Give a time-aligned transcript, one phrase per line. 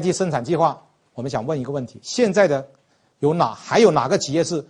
[0.00, 2.68] 计生产计划，我们想问一个问题：现在的
[3.18, 4.66] 有哪还有哪个企业是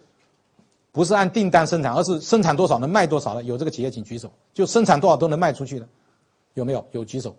[0.92, 3.42] 不是按订单生产，而是生产多少能卖多少的？
[3.44, 4.30] 有这个企业请举手。
[4.52, 5.88] 就生产多少都能卖出去的，
[6.54, 6.84] 有没有？
[6.92, 7.36] 有举手。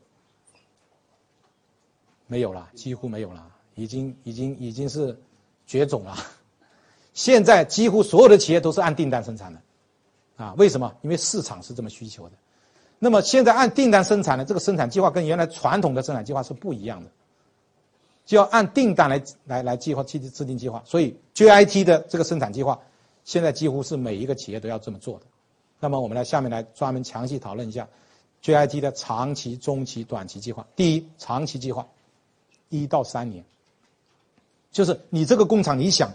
[2.27, 5.19] 没有了，几乎没有了，已经已经已经是
[5.67, 6.15] 绝种了。
[7.13, 9.61] 现在几乎所有的企业都是按订单生产的，
[10.37, 10.95] 啊，为什么？
[11.01, 12.31] 因为市场是这么需求的。
[12.99, 17.09] 那么现在按订单生产的这个生产计划跟原来传统的生产计划是不一样的，
[18.25, 20.83] 就要按订单来来来计划制制定计划。
[20.85, 22.79] 所以 JIT 的这个生产计划，
[23.25, 25.25] 现在几乎是每一个企业都要这么做的。
[25.79, 27.87] 那么我们来下面来专门详细讨论一下
[28.43, 30.67] JIT 的长期、中期、短期计划。
[30.75, 31.87] 第一，长期计划。
[32.73, 33.43] 一到三年，
[34.71, 36.13] 就是你这个工厂，你想，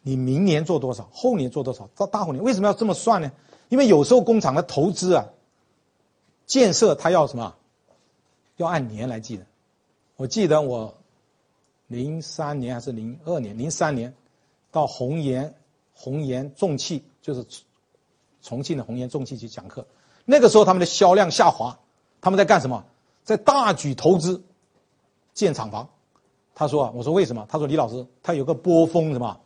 [0.00, 3.30] 你明年做多少，后年做多少，到大后年，为什么要这么算呢？
[3.68, 5.26] 因为有时候工厂的投资啊，
[6.46, 7.54] 建设它要什么，
[8.56, 9.44] 要按年来计的。
[10.16, 10.94] 我记得我
[11.86, 14.14] 零三年还是零二年，零三年
[14.70, 15.54] 到红岩
[15.94, 17.46] 红岩重汽，就是
[18.42, 19.86] 重庆的红岩重汽去讲课，
[20.24, 21.78] 那个时候他们的销量下滑，
[22.20, 22.84] 他们在干什么？
[23.24, 24.42] 在大举投资。
[25.32, 25.88] 建厂房，
[26.54, 27.44] 他说啊，我说为什么？
[27.48, 29.40] 他说李老师，他有个波峰什么，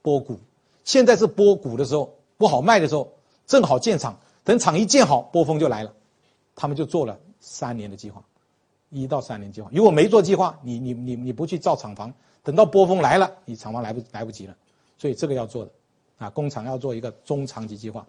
[0.00, 0.38] 波谷，
[0.84, 3.12] 现在是波谷的时候，不好卖的时候，
[3.44, 5.92] 正好建厂，等厂一建好，波峰就来了，
[6.54, 8.22] 他们就做了三年的计划，
[8.92, 9.68] 一到三年计划。
[9.72, 14.56] 如果没做计划，你你你你不去造厂房，等到波峰来了，你厂房来不来不及了，
[14.98, 15.70] 所以这个要做的，
[16.18, 18.06] 啊，工厂要做一个中长期计划，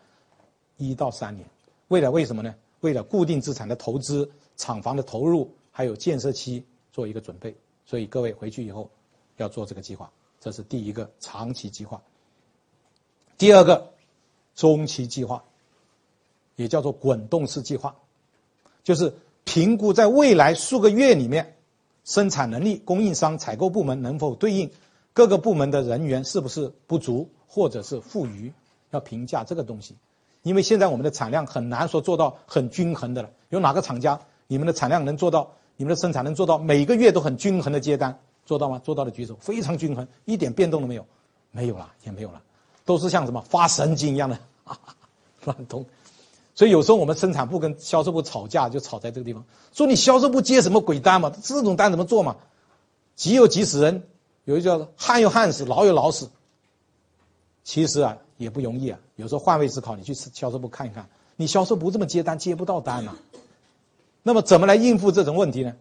[0.78, 1.48] 一到三年，
[1.88, 2.54] 为了为什么呢？
[2.82, 6.64] 为了固定资产的投资、厂房的投入，还有建设期。
[6.94, 7.56] 做一个准备，
[7.88, 8.88] 所以各位回去以后
[9.38, 12.00] 要做这个计划，这是第一个长期计划。
[13.36, 13.92] 第二个
[14.54, 15.44] 中期计划，
[16.56, 17.96] 也叫做滚动式计划，
[18.84, 19.12] 就是
[19.44, 21.56] 评估在未来数个月里面
[22.06, 24.72] 生产能力、供应商、采购部门能否对应
[25.14, 28.52] 各个部门的人员是不是不足或者是富余，
[28.92, 29.96] 要评价这个东西。
[30.42, 35.52] 因为现在我们的产量很难说做到很均衡的了，有哪个厂家你们的产量能做到？
[35.76, 38.80] 你们的生产能做到每个月都很均衡的接单，做到吗？
[38.84, 41.04] 做到的举手，非常均衡，一点变动都没有，
[41.50, 42.40] 没有了，也没有了，
[42.86, 44.38] 都是像什么发神经一样的
[45.46, 45.84] 乱动。
[46.56, 49.44] 所以有时候我们生产部跟销售部吵架，就吵在这个地方，
[49.74, 51.32] 说你销售部接什么鬼单嘛？
[51.42, 52.36] 这种单怎么做嘛？
[53.16, 54.04] 急又急死人，
[54.46, 56.30] 有一叫旱又旱死，老又老死。
[57.64, 59.00] 其实啊，也不容易啊。
[59.16, 63.16] 有时候换位思考，你去销售部看一看，你销售部这么接单，接不到单呐。
[64.22, 65.74] 那么怎么来应付这种问题呢？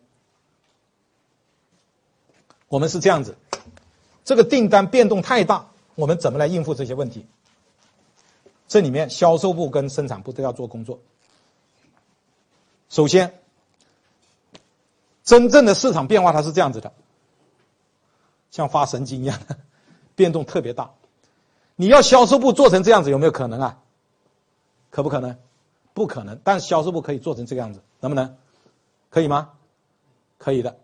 [2.69, 3.37] 我们是这样子，
[4.25, 7.27] 这个订单变动太大，我们怎么来应付这些问题？
[8.73, 11.01] 这里面销售部跟生产部都要做工作。
[12.89, 13.39] 首先，
[15.23, 16.95] 真正的市场变化它是这样子的，
[18.51, 19.39] 像发神经一样，
[20.15, 20.95] 变动特别大。
[21.77, 23.83] 你要销售部做成这样子，有没有可能啊？
[24.89, 25.37] 可不可能？
[25.93, 26.41] 不可能。
[26.43, 27.83] 但销售部可以做成这个样子。
[28.01, 28.39] 能不能？
[29.11, 29.51] 可以吗？
[30.39, 30.79] 可以的。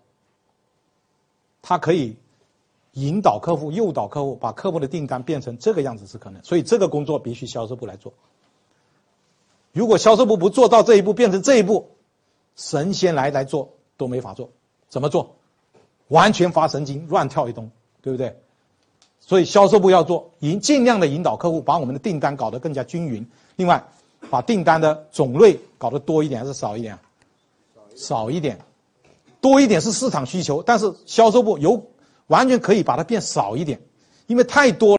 [1.62, 2.18] 他可以
[2.92, 6.42] 引导客户、诱导客户，把客户的订单变成这个样子是可能。
[6.44, 8.12] 所以这个工作必须销售部来做。
[9.72, 11.90] 如果销售部不做到这一步，变成这一步，
[12.56, 14.50] 神仙来来做都没法做。
[14.88, 15.36] 怎么做？
[16.08, 17.70] 完全发神经，乱跳一通，
[18.02, 18.40] 对不对？
[19.20, 23.26] 所以销售部要做，引尽量的引导客户，把我们的订单搞得更加均匀。
[23.56, 23.84] 另外。
[24.30, 26.98] 把订单的种类搞得多一点还是少一点？
[27.94, 28.58] 少一点，
[29.40, 31.80] 多一点是市场需求，但是销售部有
[32.28, 33.78] 完全可以把它变少一点，
[34.26, 34.96] 因为太多。